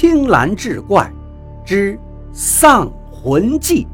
[0.00, 1.12] 青蓝志怪
[1.66, 1.98] 之
[2.32, 3.84] 丧魂记。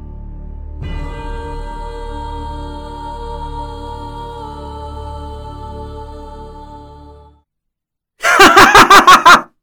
[8.19, 9.53] 哈哈哈哈哈哈！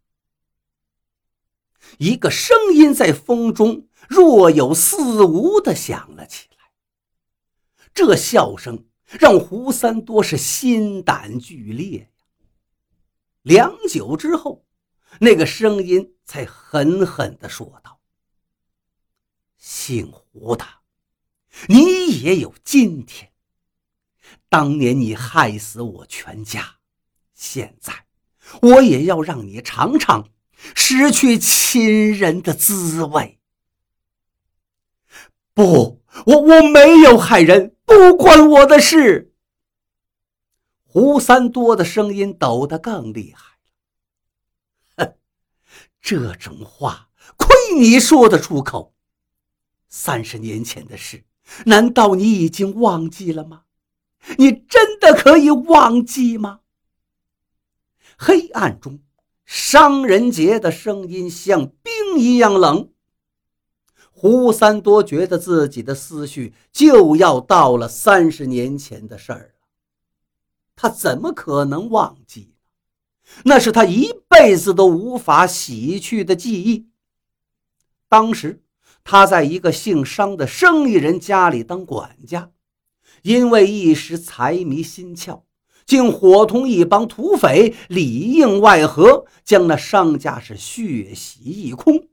[1.98, 6.72] 一个声音在风中若有似无的响了起来。
[7.94, 12.10] 这笑声让胡三多是心胆俱裂。
[13.42, 14.64] 良久之后，
[15.20, 18.00] 那个声音才狠狠地说道
[19.60, 20.64] ：“姓胡的，
[21.68, 23.30] 你也有今天。
[24.48, 26.76] 当年你害死我全家，
[27.34, 28.06] 现在
[28.62, 30.30] 我也要让你尝尝
[30.74, 33.38] 失去亲人的滋味。”
[35.52, 39.34] 不，我我没有害人，不关我的事。
[40.86, 43.51] 胡三多的声音抖得更厉害。
[46.02, 47.48] 这种话亏
[47.78, 48.92] 你说得出口。
[49.88, 51.24] 三十年前的事，
[51.66, 53.62] 难道你已经忘记了吗？
[54.36, 56.60] 你真的可以忘记吗？
[58.18, 59.00] 黑暗中，
[59.44, 62.90] 商人杰的声音像冰一样冷。
[64.10, 69.68] 胡三多觉得自己的思绪就要到了三十年前的事儿了。
[70.74, 72.54] 他怎么可能忘记？
[73.44, 76.88] 那是他一辈子都无法洗去的记忆。
[78.08, 78.62] 当时
[79.04, 82.50] 他在一个姓商的生意人家里当管家，
[83.22, 85.42] 因为一时财迷心窍，
[85.84, 92.08] 竟伙同一帮土匪里应外合，将那商家是血洗一空，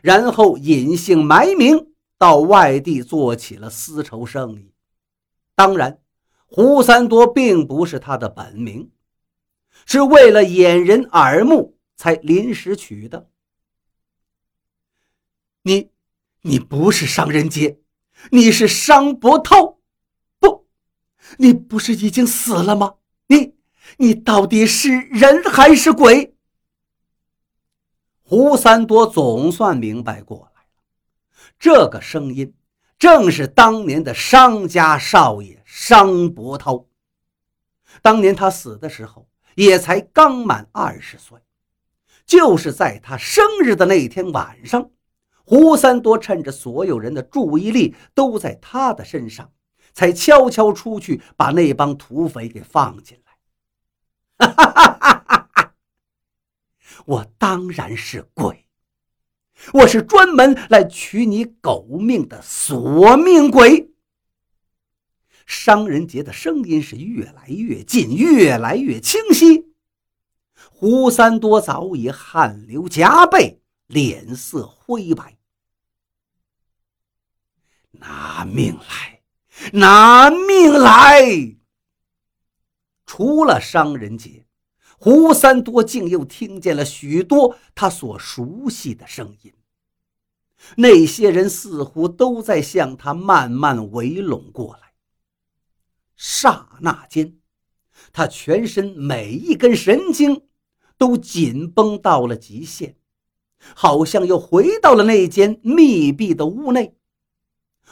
[0.00, 4.72] 然后隐姓埋名到外地做起了丝绸生意。
[5.54, 5.98] 当然。
[6.54, 8.90] 胡三多并不是他的本名，
[9.86, 13.28] 是为了掩人耳目才临时取的。
[15.62, 15.90] 你，
[16.42, 17.78] 你不是商人杰，
[18.30, 19.78] 你是商伯涛，
[20.38, 20.66] 不，
[21.38, 22.94] 你不是已经死了吗？
[23.26, 23.54] 你，
[23.98, 26.34] 你到底是人还是鬼？
[28.22, 30.68] 胡三多总算明白过来了，
[31.58, 32.54] 这个声音。
[32.98, 36.86] 正是当年的商家少爷商伯涛。
[38.00, 41.38] 当年他死的时候，也才刚满二十岁。
[42.24, 44.90] 就是在他生日的那天晚上，
[45.44, 49.52] 胡三多趁着所有人的注意力都在他的身上，
[49.92, 54.46] 才悄悄出去把那帮土匪给放进来。
[54.46, 55.74] 哈哈哈哈哈！
[57.04, 58.66] 我当然是鬼。
[59.74, 63.91] 我是专门来取你狗命的索命鬼。
[65.46, 69.72] 商人杰的声音是越来越近，越来越清晰。
[70.70, 75.38] 胡三多早已汗流浃背，脸色灰白。
[77.92, 79.22] 拿命来，
[79.72, 81.56] 拿命来！
[83.06, 84.46] 除了商人杰。
[85.04, 89.52] 胡三多竟又听见了许多他所熟悉的声音，
[90.76, 94.81] 那些人似乎都在向他慢慢围拢过来。
[96.24, 97.36] 刹那间，
[98.12, 100.46] 他全身每一根神经
[100.96, 102.94] 都紧绷到了极限，
[103.74, 106.94] 好像又回到了那间密闭的屋内。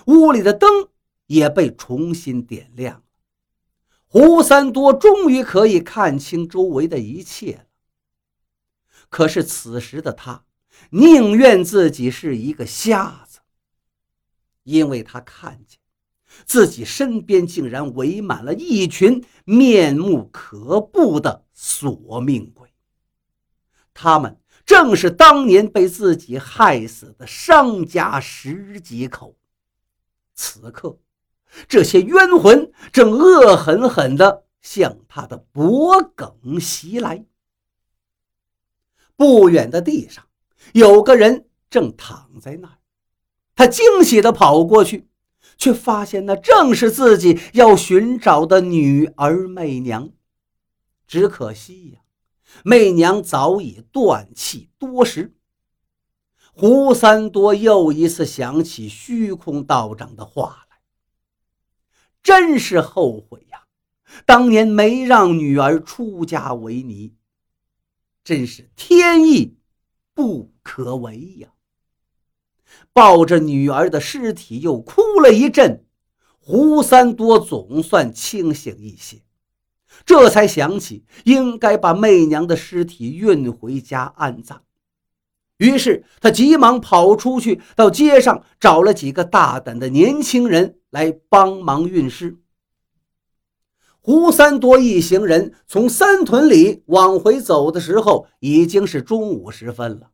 [0.06, 0.90] 屋里的灯
[1.26, 3.02] 也被重新点亮。
[4.06, 7.64] 胡三多终于可以看清周围的一切了。
[9.08, 10.44] 可是此时的他
[10.90, 13.40] 宁愿自己是一个瞎子，
[14.62, 15.79] 因为他看见
[16.44, 22.72] 自己身边竟然围满了一群面目可怖的索命鬼。
[23.94, 29.36] 他们正是当年被自己害死的商家十几口。
[30.34, 30.98] 此刻。
[31.66, 37.24] 这些冤魂正恶狠狠地向他的脖颈袭来。
[39.16, 40.24] 不远的地上，
[40.74, 42.78] 有个人正躺在那儿。
[43.56, 45.09] 他惊喜地跑过去，
[45.60, 50.10] 却发现那正是自己要寻找的女儿媚娘。
[51.06, 52.00] 只可惜呀，
[52.64, 55.36] 媚娘早已断气多时。
[56.52, 60.66] 胡三多又一次想起虚空道长的话。
[62.22, 63.64] 真是后悔呀！
[64.26, 67.14] 当年没让女儿出家为尼，
[68.22, 69.56] 真是天意
[70.12, 71.48] 不可违呀！
[72.92, 75.84] 抱着女儿的尸体又哭了一阵，
[76.38, 79.22] 胡三多总算清醒一些，
[80.04, 84.62] 这才想起应该把媚娘的尸体运回家安葬。
[85.58, 92.38] 于是他急忙跑出去，到街上找了几个大胆的年轻人来帮忙运尸。
[94.00, 100.10] 胡三多一行人从三屯里往回走的时候，已经是中午时分了。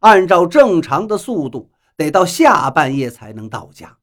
[0.00, 3.98] 按照正常的速度，得到下半夜才能到家，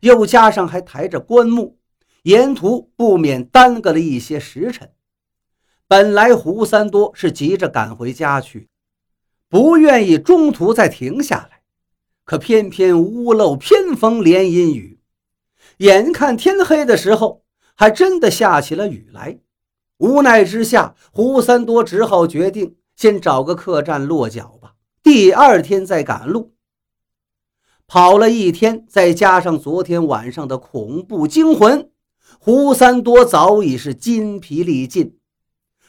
[0.00, 1.78] 又加上还抬着棺木，
[2.22, 4.92] 沿途不免耽搁了一些时辰。
[5.88, 8.68] 本来胡三多是急着赶回家去。
[9.48, 11.60] 不愿意中途再停下来，
[12.24, 14.98] 可偏偏屋漏偏逢连阴雨，
[15.76, 17.44] 眼看天黑的时候，
[17.76, 19.38] 还真的下起了雨来。
[19.98, 24.58] 无奈之下，胡三多只好决定先找个客栈落脚，
[25.04, 26.54] 第二天再赶路。
[27.86, 31.90] 跑了一天，再加上昨天晚上的恐怖惊魂，
[32.40, 35.18] 胡三多早已是筋疲力尽。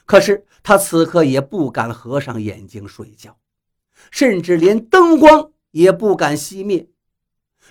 [0.05, 3.37] 可是他此刻也不敢合上眼睛睡觉。
[4.11, 6.89] 甚至连灯光也不敢熄灭，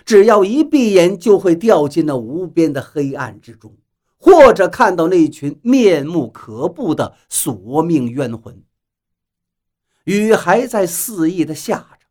[0.03, 3.77] 只要一闭眼，就会掉进那无边的黑暗之中，
[4.17, 8.63] 或者看到那群面目可怖的索命冤魂。
[10.05, 12.07] 雨还在肆意的下着，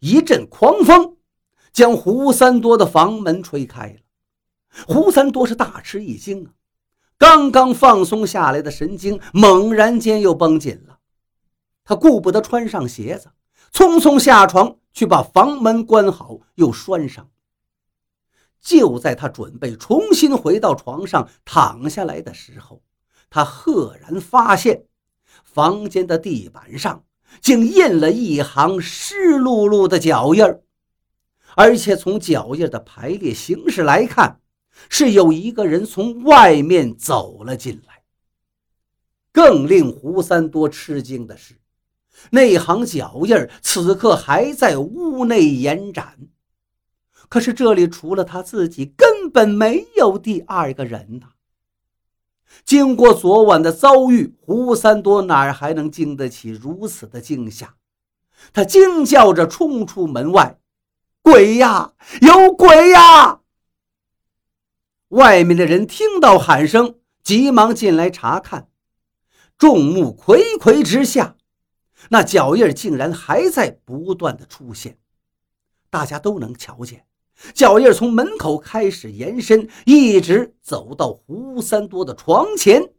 [0.00, 1.16] 一阵狂风
[1.72, 4.00] 将胡三多的房门吹开了。
[4.86, 6.50] 胡三多是大吃一惊啊，
[7.18, 10.98] 刚刚放松下来的神经，猛然间又绷紧了。
[11.82, 13.32] 他顾不得穿上鞋子，
[13.72, 17.28] 匆匆下床去把房门关好，又拴上。
[18.60, 22.80] 就在他准备重新回到床上躺下来的时候，
[23.28, 24.84] 他赫然发现
[25.44, 27.04] 房间的地板上
[27.40, 30.62] 竟印了一行湿漉漉的脚印儿，
[31.56, 34.40] 而且从脚印的排列形式来看，
[34.88, 38.02] 是有一个人从外面走了进来。
[39.32, 41.56] 更令胡三多吃惊的是。
[42.30, 46.18] 那行脚印此刻还在屋内延展，
[47.28, 51.28] 可是这里除了他自己，根本没有第二个人呐。
[52.64, 57.76] 经过昨晚的遭遇，胡三多哪儿还能经得起如此的惊吓？
[58.52, 60.58] 他惊叫着冲出门外
[61.22, 61.92] ：“鬼呀，
[62.22, 63.40] 有鬼呀！”
[65.08, 68.68] 外面的人听到喊声，急忙进来查看，
[69.58, 71.36] 众目睽睽之下。
[72.08, 74.98] 那脚印竟然还在不断的出现，
[75.90, 77.04] 大家都能瞧见，
[77.54, 82.92] 脚印从门口开始延伸，一直走到胡三多的床前，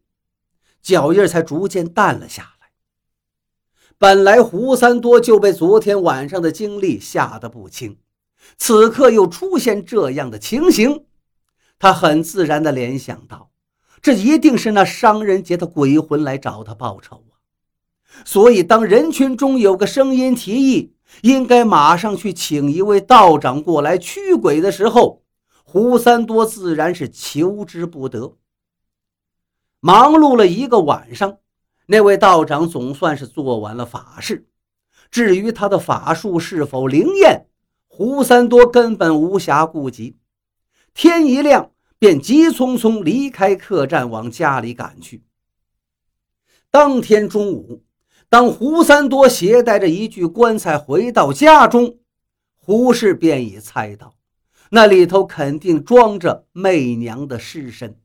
[0.82, 2.72] 脚印才逐渐淡了下来。
[3.98, 7.98] 本来胡三多就被昨天晚上的经历吓得不轻，
[8.58, 11.06] 此刻又出现这样的情形，
[11.78, 13.52] 他很自然地联想到，
[14.02, 17.38] 这一定是那商人节的鬼魂来找他报仇啊。
[18.26, 25.22] 所以，当人群中有个声音提议应该马上去请一位道长过来驱鬼的时候，
[25.64, 28.38] 胡三多自然是求之不得。
[29.80, 31.38] 忙碌了一个晚上，
[31.86, 34.48] 那位道长总算是做完了法事。
[35.12, 37.48] 至于他的法术是否灵验，
[37.88, 40.18] 胡三多根本无暇顾及。
[40.94, 45.24] 天一亮，便急匆匆离开客栈，往家里赶去。
[46.72, 47.84] 当天中午。
[48.32, 52.00] 当胡三多携带着一具棺材回到家中，
[52.56, 54.16] 胡氏便已猜到，
[54.70, 58.00] 那里头肯定装着媚娘的尸身。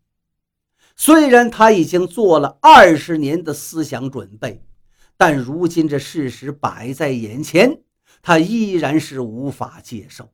[0.97, 4.65] 虽然他已经做了二十年的思想准备，
[5.17, 7.83] 但如今这事实摆在眼前，
[8.21, 10.31] 他依然是无法接受。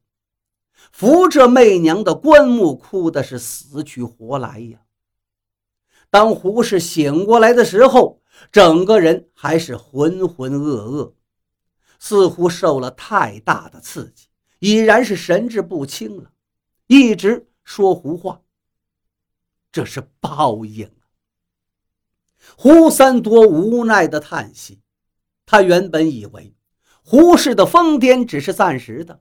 [0.90, 4.78] 扶着媚娘的棺木，哭的是死去活来呀。
[6.08, 11.12] 当胡氏醒过来的时候，整个人还是浑浑噩噩，
[11.98, 14.26] 似乎受了太大的刺激，
[14.58, 16.32] 已然是神志不清了，
[16.86, 18.40] 一直说胡话。
[19.70, 21.06] 这是报应啊！
[22.56, 24.80] 胡三多无奈的叹息，
[25.46, 26.54] 他原本以为
[27.02, 29.20] 胡氏的疯癫只是暂时的，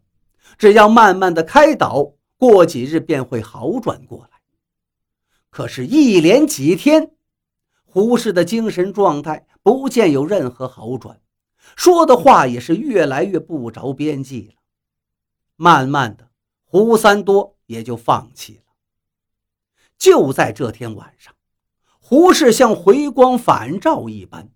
[0.57, 4.41] 只要慢慢的开导，过几日便会好转过来。
[5.49, 7.11] 可是，一连几天。
[7.93, 11.19] 胡氏的精神状态不见有任何好转，
[11.75, 14.61] 说的话也是越来越不着边际了。
[15.57, 16.29] 慢慢的，
[16.63, 18.71] 胡三多也就放弃了。
[19.97, 21.35] 就在这天晚上，
[21.99, 24.49] 胡氏像回光返照一般，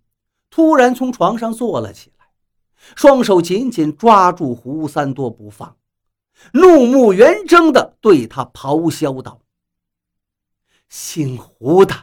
[0.49, 2.27] 突然从床上坐了起来，
[2.95, 5.75] 双手紧紧抓住胡三多不放，
[6.53, 9.41] 怒目圆睁的对他咆哮道
[10.87, 11.93] ：“姓胡的！”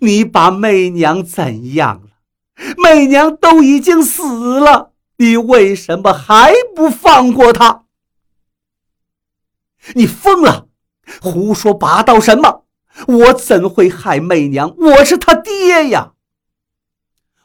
[0.00, 2.74] 你把媚娘怎样了？
[2.76, 7.84] 媚娘都已经死了，你为什么还不放过他？
[9.94, 10.68] 你疯了！
[11.20, 12.64] 胡说八道什么？
[13.06, 14.74] 我怎会害媚娘？
[14.76, 16.12] 我是他爹呀！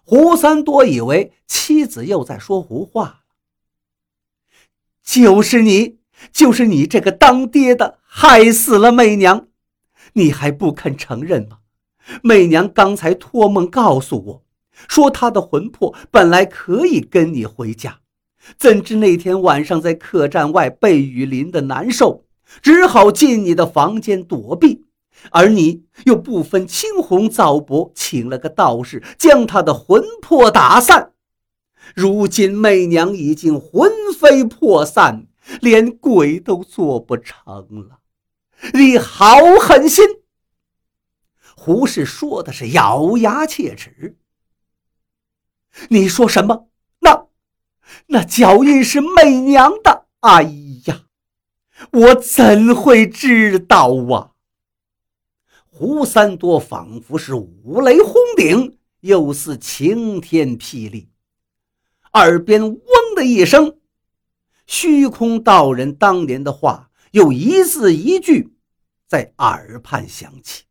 [0.04, 3.26] 胡三多以为妻子又在说胡话，
[5.04, 6.00] 就是你，
[6.32, 9.48] 就是你这个当爹的害死了媚娘，
[10.14, 11.59] 你还不肯承认吗？
[12.22, 14.44] 媚娘刚才托梦告诉我。
[14.88, 18.00] 说她的魂魄本来可以跟你回家，
[18.58, 22.24] 怎知那天晚上在客栈外被雨淋得难受，
[22.62, 24.86] 只好进你的房间躲避，
[25.32, 31.12] 而你又不分青红皂白，请了个道士将他的魂魄打散。
[31.94, 35.28] 如今媚娘已经魂飞魄散，
[35.60, 37.36] 连鬼都做不成
[37.90, 38.00] 了，
[38.74, 40.06] 你好狠心！
[41.60, 44.18] 胡适说的是咬牙切齿。
[45.90, 46.70] 你说什么？
[47.00, 47.28] 那
[48.08, 50.06] 那脚印是媚娘的。
[50.22, 50.44] 哎
[50.86, 51.04] 呀，
[51.92, 54.32] 我怎会知道啊？
[55.66, 61.10] 胡三多仿佛是五雷轰顶，又似晴天霹雳，
[62.14, 62.80] 耳边嗡
[63.18, 63.78] 的一声，
[64.66, 68.56] 虚空道人当年的话又一字一句
[69.06, 70.64] 在耳畔响起。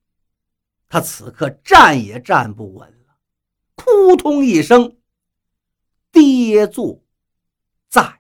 [0.89, 3.17] 他此刻站也站不稳了
[3.75, 4.97] 扑通一声
[6.11, 7.05] 跌坐
[7.89, 8.18] 在